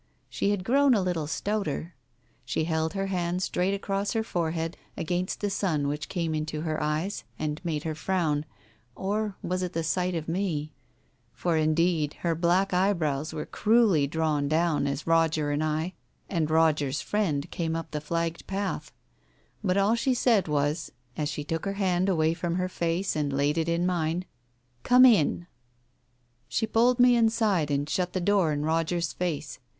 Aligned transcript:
She 0.29 0.49
had 0.49 0.63
grown 0.63 0.95
a 0.95 1.01
little 1.03 1.27
stouter. 1.27 1.93
She 2.43 2.63
held 2.63 2.93
her 2.93 3.05
hand 3.05 3.43
straight 3.43 3.75
across 3.75 4.13
her 4.13 4.23
forehead, 4.23 4.75
against 4.97 5.41
the 5.41 5.51
sun 5.51 5.87
which 5.87 6.09
came 6.09 6.33
into 6.33 6.61
her 6.61 6.81
eyes, 6.81 7.23
and 7.37 7.61
made 7.63 7.83
her 7.83 7.93
frown— 7.93 8.45
or 8.95 9.35
was 9.43 9.61
it 9.61 9.73
the 9.73 9.83
sight 9.83 10.15
of 10.15 10.27
me? 10.27 10.73
For 11.33 11.55
indeed, 11.55 12.15
her 12.21 12.33
black 12.33 12.73
eye 12.73 12.93
brows 12.93 13.31
were 13.31 13.45
cruelly 13.45 14.07
drawn 14.07 14.47
down 14.47 14.87
as 14.87 15.05
Roger 15.05 15.51
and 15.51 15.63
I 15.63 15.93
and 16.27 16.49
Roger's 16.49 17.03
fjiend 17.03 17.51
came 17.51 17.75
up 17.75 17.91
the 17.91 18.01
flagged 18.01 18.47
path. 18.47 18.91
But 19.63 19.77
all 19.77 19.93
she 19.93 20.15
said 20.15 20.47
was, 20.47 20.91
as 21.15 21.29
she 21.29 21.43
took 21.43 21.63
her 21.65 21.73
hand 21.73 22.09
away 22.09 22.33
from 22.33 22.55
her 22.55 22.69
face 22.69 23.15
and 23.15 23.31
laid 23.31 23.55
it 23.59 23.69
in 23.69 23.85
mine— 23.85 24.25
"Come 24.83 25.05
in." 25.05 25.45
She 26.47 26.65
pulled 26.65 26.99
me 26.99 27.15
inside, 27.15 27.69
and 27.69 27.87
shut 27.87 28.13
the 28.13 28.19
door 28.19 28.51
in 28.51 28.63
Roger's 28.63 29.13
face. 29.13 29.59